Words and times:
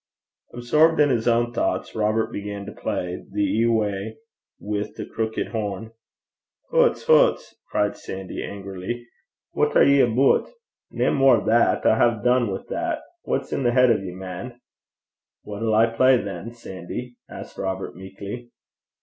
Absorbed 0.51 0.99
in 0.99 1.09
his 1.11 1.27
own 1.27 1.53
thoughts, 1.53 1.93
Robert 1.93 2.31
began 2.31 2.65
to 2.65 2.71
play 2.71 3.23
The 3.33 3.43
Ewie 3.61 4.15
wi' 4.57 4.91
the 4.97 5.05
Crookit 5.05 5.49
Horn. 5.49 5.91
'Hoots! 6.71 7.03
hoots!' 7.03 7.53
cried 7.69 7.95
Sandy 7.95 8.43
angrily. 8.43 9.05
'What 9.51 9.77
are 9.77 9.83
ye 9.83 9.99
aboot? 9.99 10.49
Nae 10.89 11.11
mair 11.11 11.35
o' 11.41 11.45
that. 11.45 11.85
I 11.85 11.99
hae 11.99 12.23
dune 12.23 12.47
wi' 12.49 12.63
that. 12.69 13.03
What's 13.25 13.53
i' 13.53 13.57
the 13.61 13.73
heid 13.73 13.91
o' 13.91 13.97
ye, 13.97 14.09
man?' 14.15 14.59
'What'll 15.43 15.75
I 15.75 15.85
play 15.85 16.17
than, 16.17 16.51
Sandy?' 16.51 17.17
asked 17.29 17.59
Robert 17.59 17.95
meekly. 17.95 18.49